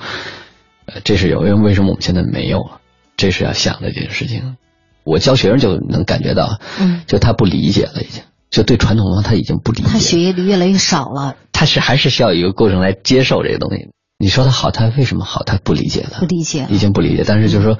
[0.86, 2.80] 呃，这是有，因为为什么我们现在没有了？
[3.16, 4.56] 这是要想的这件事情。
[5.04, 11.36] 我教学生就能感觉到，嗯，就他不理解了，已经就对传统文化他已经不理解，他血液里越来越少了。
[11.52, 13.90] 他是还是需要一个过程来接受这个东西。
[14.18, 15.42] 你说他好，他为什么好？
[15.44, 17.24] 他不理解了，不理解，已经不理解。
[17.26, 17.78] 但是就是说。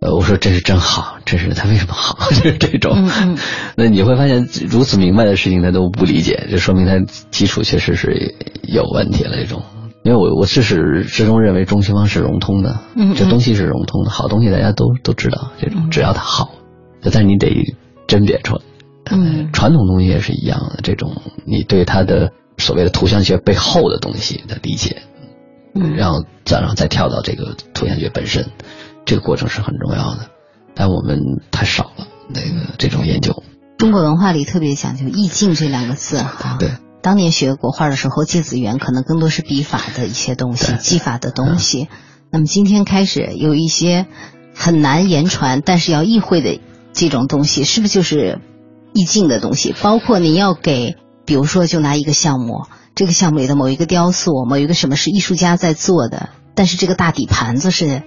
[0.00, 2.28] 呃，我说这是真好，这是他为什么好？
[2.32, 3.06] 就是这种，
[3.76, 6.98] 那你会发现如此明白的事情他都不理解，这说明他
[7.30, 9.36] 基础确实是有问题了。
[9.36, 9.62] 这种，
[10.02, 12.80] 因为我我自始至终认为中西方是融通的，
[13.14, 16.50] 这东西是融通的，好东西大家都都知道，这种只要它好，
[17.02, 17.74] 但是你得
[18.06, 18.62] 甄别出来。
[19.10, 25.02] 嗯，传统东西也是一样的，这种你对它的所谓的图像学背后的东西的理解，
[25.74, 28.46] 嗯，然后再然后再跳到这个图像学本身。
[29.04, 30.30] 这个过程是很重要的，
[30.74, 31.20] 但我们
[31.50, 33.42] 太少了那个这种研究。
[33.78, 36.56] 中国文化里特别讲究意境这两个字哈。
[36.58, 36.70] 对。
[37.02, 41.88] 当年学国画的时候，芥子园可能更多是笔法的一些东西，技法的东西。
[42.30, 44.06] 那么今天开始有一些
[44.54, 46.60] 很难言传，但是要意会的
[46.92, 48.38] 这种东西，是不是就是
[48.92, 49.74] 意境的东西？
[49.80, 58.02] 包括你要给，比如说就拿一个项目，这个项目里的某一个雕塑，某一个什么是艺术家在做的，但是这个大底盘子是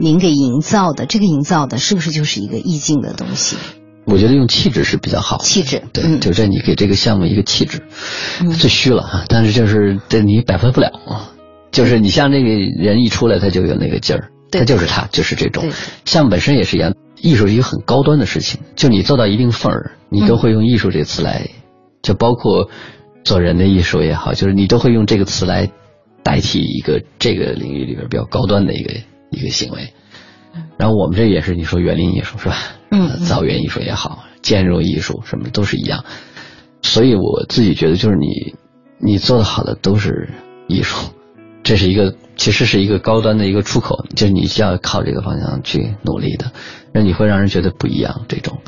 [0.00, 3.56] 您给营造的，这个营造的是不是就是一个意境的东西？
[4.04, 5.38] 我觉得用气质是比较好。
[5.38, 7.82] 气质，对，就这你给这个项目一个气质，
[8.58, 11.32] 最虚了哈，但是就是这你摆脱不了啊。
[11.70, 15.64] 就是你像这个人一出来，他就有那个劲儿，他就是他，就是这种。
[16.06, 21.50] 项目本身也是一样，艺术是一个很高端的事情，就你做到一定份儿，你都会用艺术这个词来，
[22.00, 22.70] 就包括
[23.24, 25.70] 做人的艺术也好，就是你都会用这个词来
[26.22, 28.94] 代替一个这个领域里边比较高端的一个
[29.30, 29.92] 一个行为。
[30.76, 32.56] 然后我们这也是你说园林艺术是吧？
[32.90, 36.04] 嗯，造园艺术也好，建筑艺术什么都是一样。
[36.82, 38.54] 所以我自己觉得，就是你
[38.98, 40.30] 你做的好的都是
[40.68, 41.10] 艺术，
[41.62, 46.52] 这是一个其实是一个高端的一个出口，就是你需要靠这个方向去努力的，
[46.92, 48.24] 那你会让人觉得不一样。
[48.28, 48.58] 这种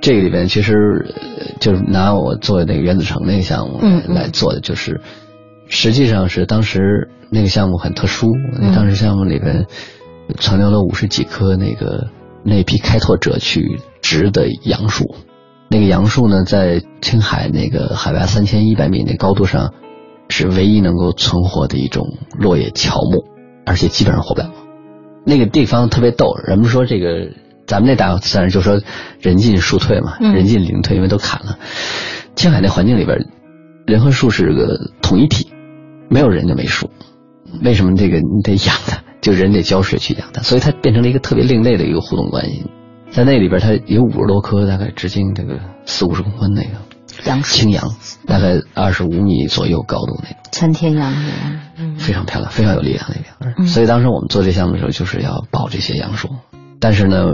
[0.00, 1.14] 这个里边其实
[1.58, 5.00] 就是拿我做那个原子城那个项目来做的，就是
[5.68, 9.66] 实际上是当时那个项目很特殊，那当时项目里边。
[10.36, 12.08] 存留了五十几棵那个
[12.44, 15.14] 那批开拓者去植的杨树，
[15.70, 19.72] 那个杨树呢，在青海那个海拔三千一百米那高度上，
[20.28, 23.24] 是唯一能够存活的一种落叶乔木，
[23.64, 24.50] 而且基本上活不了。
[25.24, 27.30] 那个地方特别逗，人们说这个
[27.66, 28.82] 咱们那大自然就说
[29.22, 31.58] 人进树退嘛，人进林退，因为都砍了。
[32.34, 33.26] 青海那环境里边，
[33.86, 35.50] 人和树是个统一体，
[36.08, 36.90] 没有人就没树。
[37.62, 39.02] 为什么这个你得养它？
[39.20, 42.70] 就人得浇水去养它，所以它变成了一个特别另类的一个互动关系。
[43.10, 46.68] 在那里边，它有五十多棵，大概直径这个四五十公分那个
[47.26, 47.96] 杨树青杨，
[48.26, 51.30] 大概二十五米左右高度那个参天杨树，
[51.98, 53.16] 非常漂亮，非常有力量那
[53.54, 53.66] 边。
[53.66, 56.28] 所以当时我们做这项目的时候，就是要保这些杨树。
[56.78, 57.24] 但是呢，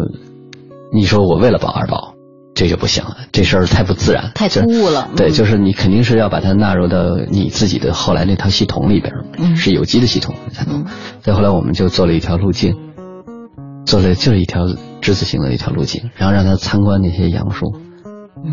[0.92, 2.13] 你说我为了保而保。
[2.54, 5.10] 这就不行了，这事儿太不自然，太突兀了。
[5.16, 10.86] 对，就是你肯定是要把它纳入到你自己的后来那套系统里边，是有机的系统才能。
[11.20, 12.76] 再后来我们就做了一条路径，
[13.84, 14.68] 做了就是一条
[15.00, 17.74] 之字形的一条路径，然后让他参观那些杨树，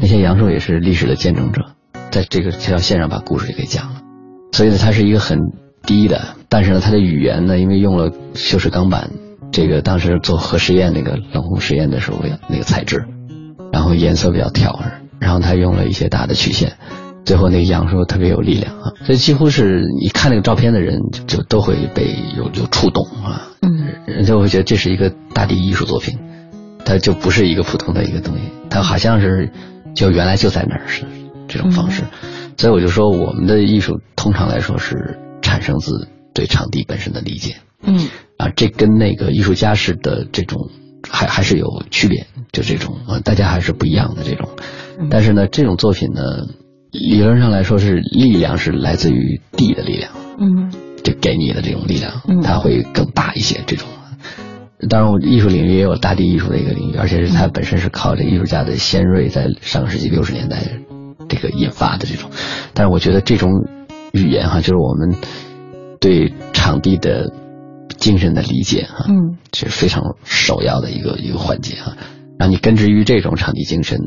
[0.01, 1.61] 那些杨树也是历史的见证者，
[2.09, 4.01] 在这个这条线上把故事给讲了。
[4.51, 5.37] 所以呢，它是一个很
[5.85, 9.11] 低的，但是呢，它的语言呢，因为用了锈蚀钢板，
[9.51, 12.17] 这个当时做核实验那个冷冻实验的时候
[12.49, 13.05] 那个材质。
[13.71, 14.83] 然后颜色比较挑，
[15.19, 16.77] 然后他用了一些大的曲线，
[17.23, 26.19] 最后那个杨树特别有力量啊，所以几乎是你看那个照片的人就都会被有有触动啊，嗯，人就会觉得这是一个大地艺术作品，
[26.83, 29.51] 它就不是一个普通的一个东西，它好像是
[29.95, 31.05] 就原来就在那儿是
[31.47, 32.03] 这种方式，
[32.57, 40.69] 所以我就说我们的艺术通常来说是产生自对场地本身的理解，嗯，啊，这跟那个艺术家式的这种。
[41.09, 44.49] 还还是有区别，就这种啊，大家还是不一样的这种。
[45.09, 46.21] 但是呢，这种作品呢，
[46.91, 50.71] 理论上来说是力量是来自于地的力量，嗯，
[51.03, 53.61] 就给你的这种力量，它会更大一些。
[53.65, 53.87] 这种，
[54.89, 60.63] 当然，我艺术领域也有大地艺术的一个领域，而且是它本身是靠这艺术家的先锐，在上个世纪六十年代
[61.29, 62.29] 这个引发的这种。
[62.73, 63.49] 但是我觉得这种
[64.11, 65.15] 语言哈，就是我们
[65.99, 67.31] 对场地的。
[67.97, 71.97] 精神的理解哈，嗯，是非常首要的一个一个环节哈，
[72.41, 73.99] 让你根植于这种场地精神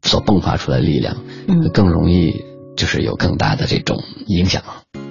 [0.00, 2.42] 所迸发出来的力量，嗯，更容易
[2.74, 4.62] 就是有更大的这种影响。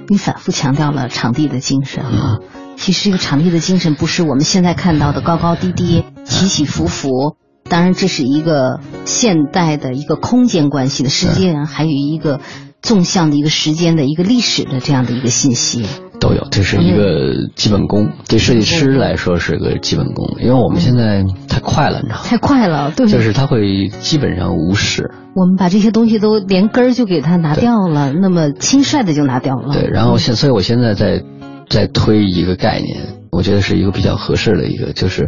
[0.07, 2.39] 你反复强调了场地的精神啊，
[2.77, 7.35] 其实这个场地的精神不是我们现在看到的高高低低、起起伏伏，
[7.69, 12.41] 当然这是一个现代的一个空间关系的世界，还有一个
[12.81, 15.85] 纵向的一个时间的一个历史的这样的一个信息。
[16.21, 22.21] 都有，这是一个基本功，对设计师来说是个基本功，因为我们现在太快了，你知道吗？
[22.23, 25.09] 太快了，对，就是他会基本上无视。
[25.35, 29.73] 我们把这些东西都连根儿就给它拿掉了，那么轻率的就拿掉了。
[29.73, 31.23] 对，然后现，所以我现在在
[31.67, 35.27] 在推一个概念，我觉得是一个比较合适的一个，就是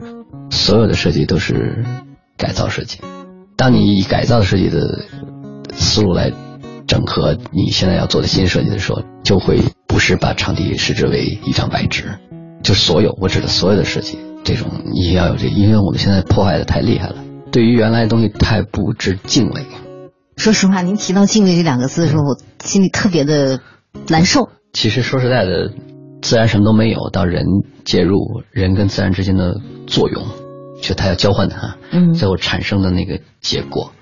[0.51, 1.83] 所有的设计都是
[2.37, 2.99] 改造设计。
[3.57, 5.05] 当你以改造设计的
[5.73, 6.31] 思路来。
[6.93, 12.19] 整合你现在要做的新设计的时候，就会不是把场地视之为一张白纸，
[12.61, 17.15] 就所有我指的所有的设计，这种你要有这，因为我们现在破坏的太厉害了，
[17.51, 19.65] 对于原来的东西太不知敬畏。
[20.37, 23.59] 说实话，您提到敬畏这两个字的时候，我心里特别的
[24.07, 24.49] 难受。
[24.71, 25.71] 其实说实在的，
[26.21, 27.43] 自然什么都没有，到人
[27.83, 28.19] 介入，
[28.51, 29.55] 人跟自然之间的
[29.87, 30.27] 作用，
[30.79, 33.93] 就它要交换它，嗯最后产生的那个结果，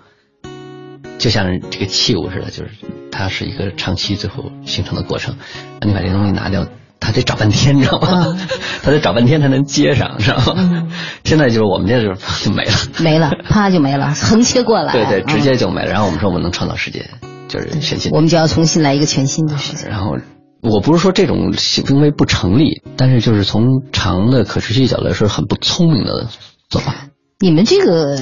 [1.21, 2.71] 就像这个器物似的，就是
[3.11, 5.35] 它是一个长期最后形成的过程。
[5.79, 6.65] 那你把这东西拿掉，
[6.99, 8.35] 它得找半天，你知道吗？
[8.81, 10.55] 它得找半天才能接上，知道吗？
[10.57, 10.91] 嗯
[11.23, 15.91] 现在就是我们这就是就没了，没了，啪就没了， 横切过来，对对，嗯直接就没了。
[15.91, 17.11] 然后我们说我们能创造世界，
[17.47, 18.11] 就是全新。
[18.11, 19.87] 我们就要重新来一个全新的世界。
[19.87, 20.17] 然后
[20.63, 26.27] 我不是说这种行为不成立，但是就是从长的可持续角度来说，很不聪明的
[26.67, 26.95] 做法。
[27.39, 28.17] 你们这个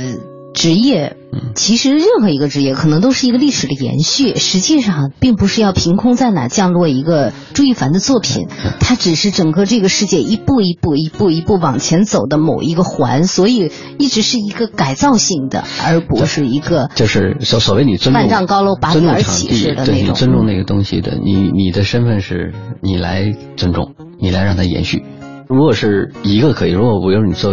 [0.53, 20.15] 职业，嗯其实任何一个职业可能都是一个历史的延续，实际上并不是要凭空在哪降落一个朱一凡的作品，嗯它只是整个这个世界一步一步、一步一步往前走的某一个环，所以一直是一个改造性的，而不是一个就是所所谓你尊重万丈高楼拔地而起似的那种。
[20.15, 25.03] 尊重那个东西的，你你的身份是你来尊重，你来让它延续。
[25.47, 27.51] 如果是一个可以，如果比如你做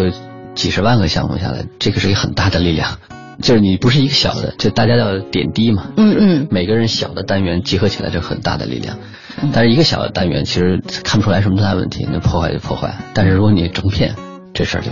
[0.57, 2.99] 几十万个项目下来，这个是一个很大的力量。
[3.43, 5.89] 就是你不是一个小的，就大家要点滴嘛。
[5.99, 8.99] 嗯嗯，每个人小的单元集合起来就很大的力量，
[9.43, 12.97] 嗯但是一个小的单元其实看不出来什么大问题，那破坏就破坏。
[13.13, 14.17] 但是如果你整片，
[14.55, 14.91] 这事儿就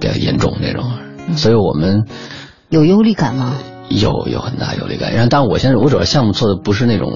[0.00, 0.90] 比较严重那种。
[1.28, 2.06] 嗯所以我们
[2.70, 3.58] 有忧虑感吗？
[3.90, 5.12] 有有很大忧虑感。
[5.12, 7.10] 然后，当然我现在我主要项目做的不是那种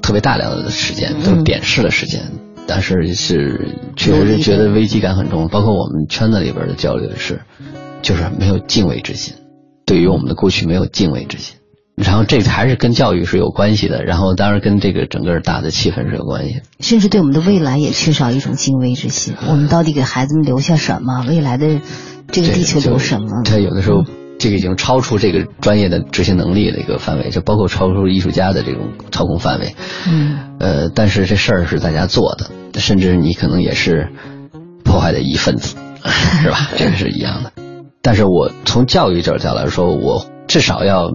[0.00, 2.22] 特别大量的时间，都是点式的时间。
[2.66, 7.42] 但是是确实是觉得危机感很重，包括我们圈子里边的交流也是，
[8.02, 9.34] 就是没有敬畏之心，
[9.86, 11.56] 对于我们的过去没有敬畏之心。
[11.96, 16.62] 然后这个还是跟教育是有关系的，然后当然跟这个整个大的气氛是有关系。
[16.80, 19.34] 甚至对我们的未来也缺少一种敬畏之心。
[19.46, 21.24] 我们到底给孩子们留下什么？
[21.28, 21.80] 未来的
[22.32, 23.42] 这个地球留什么？
[23.44, 24.02] 他有的时候
[24.38, 29.74] 这个已经超出这个专业的执行能力的一个范围，就包括超出艺术家的这种操控范围。
[30.06, 34.10] 嗯，呃，但是这事儿是大家做的，甚至你可能也是
[34.84, 35.76] 破坏的一份子，
[36.42, 36.70] 是吧？
[36.76, 37.52] 这个是一样的。
[38.02, 41.10] 但是我从教育这角度来说，我至少要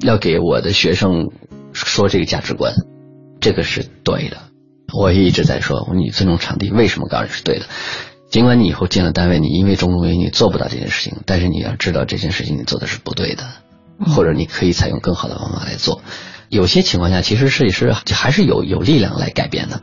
[0.00, 1.30] 要给我的学生
[1.72, 2.74] 说这个价值观，
[3.40, 4.36] 这个是对的。
[4.96, 7.66] 我也一直在说，你尊重场地，为什么告诉你是对的？
[8.30, 13.44] 尽管你以后进了单位，你因为种种原因你做不到这件事情，但是你要知道这件事情你做的是不对的，
[14.14, 16.02] 或者你可以采用更好的方法来做。
[16.50, 19.80] 有些情况下，其实设计师还是有有力量来改变的。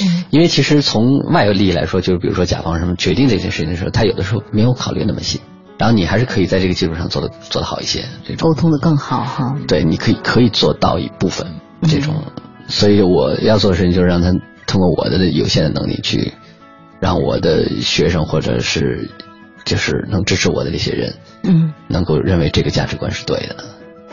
[0.00, 5.42] 嗯，因为其实从外部利益来说，就是比如说甲方什么决定这件事情的时候，他有的时候没有考虑那么细，
[5.78, 8.04] 然后你还是可以在这个基础上做的做得好一些。
[8.26, 9.54] 这种沟通的更好哈。
[9.68, 11.46] 对，你可以可以做到一部分
[11.82, 12.24] 这种，
[12.68, 14.32] 所以我要做的事情就是让他
[14.66, 16.32] 通过我的有限的能力去，
[17.02, 19.10] 让我的学生或者是
[19.64, 23.56] 就是能支持我的这些人，嗯，能够认为这个价值观是对的。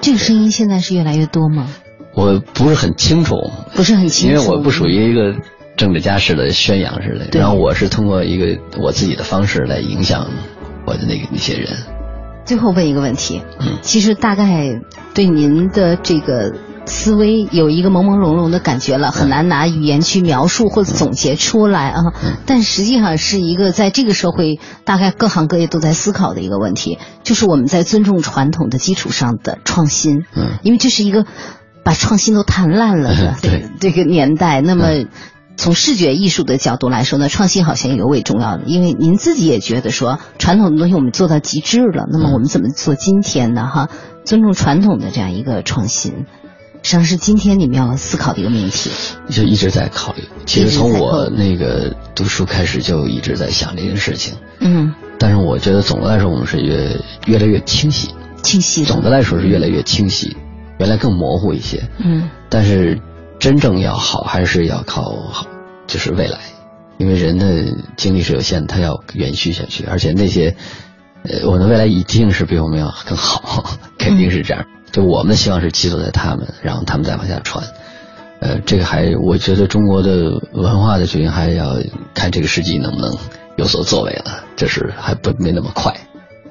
[0.01, 1.67] 这个声音现在是越来越多吗？
[2.15, 3.35] 我不是很清楚，
[3.75, 5.35] 不是很清楚，因为我不属于一个
[5.77, 10.27] 政治家式的宣扬似的，然后我是通过一个我自己的方式来影响
[10.87, 11.69] 我的那个那些人。
[12.43, 14.81] 最后问一个问题，嗯，其实大概
[15.13, 16.55] 对您的这个
[16.89, 22.01] 思维有一个朦朦胧胧的感觉了，很难拿语言去描述或者总结出来啊。
[22.21, 30.25] 嗯、但实际上是一个在这个社会大概各行各业都在思考的一个问题，就是我们在尊重传统的基础上的创新。
[30.35, 31.25] 嗯，因为这是一个
[31.85, 34.85] 把创新都谈烂了的 对这个年代，那么。
[34.87, 35.07] 嗯
[35.59, 43.67] 从视觉艺术的角度来说呢，创新好像尤为重要的，因为您自己也觉得说传统的东西我们做到极致了，那么我们怎么做今天呢？
[43.67, 43.89] 哈，
[44.23, 46.27] 尊重传统的这样一个创新，
[46.83, 48.89] 实上是今天你们要思考的一个命题。
[49.29, 54.35] 就一直在考虑，其实从我那个读书开始就一直在想这件事情。
[54.59, 58.09] 嗯，但是我觉得总的来说，我们是越越来越清晰，
[58.41, 58.83] 清晰。
[58.85, 60.35] 总的来说是越来越清晰，
[60.79, 61.89] 原来更模糊一些。
[61.99, 62.99] 嗯，但是。
[63.39, 65.15] 真正要好，还是要靠
[65.87, 66.39] 就是未来，
[66.97, 70.57] 因为人的精力是有限，他要延续下去，而且那些
[71.29, 73.63] 呃，我的未来一定是比我们要更好，
[73.97, 74.65] 肯定是这样。
[74.91, 77.63] 就我们的希望是寄托在他们，然后他们再往下传。
[78.39, 81.75] 呃，这个还我觉得中国的文化的决定还要
[82.13, 83.13] 看这个世纪能不能
[83.57, 85.93] 有所作为了，就是还不没那么快。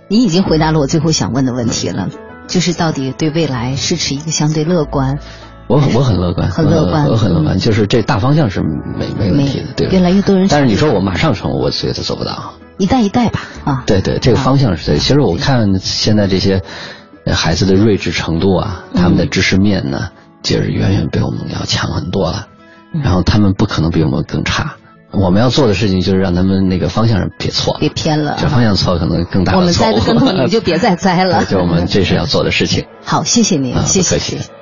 [0.06, 2.10] 你已经回答了我最后想问的问题了，
[2.46, 5.18] 就是到底对未来是持一个相对乐观。
[5.66, 9.88] 我我很乐观， 很乐观，我很乐观，就是这大方向是没没问题的，对。
[9.88, 12.52] 越来越多人，但是你说我马上成，我觉得做不到。
[12.78, 13.82] 一代一代吧，啊。
[13.86, 14.98] 对对，这个方向是对。
[14.98, 16.62] 其实我看现在这些
[17.32, 20.10] 孩子的睿智程度啊，他们的知识面呢，
[20.42, 22.46] 就是远远比我们要强很多了。
[23.04, 24.76] 然后他们不可能比我们更差。
[25.10, 28.36] 我们要做的事情就是让他们那个方向上别错，别偏了。
[28.38, 29.60] 这方向错可能更大的错。
[29.60, 31.44] 我们栽的跟头，你们就别再栽了。
[31.48, 32.86] 就我们这是要做的事情。
[33.04, 34.18] 好，谢谢您，啊、谢谢。
[34.18, 34.57] 谢谢